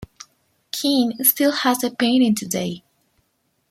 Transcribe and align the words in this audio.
Keane 0.71 1.23
still 1.23 1.51
has 1.51 1.77
the 1.77 1.91
painting 1.91 2.33
today. 2.33 2.83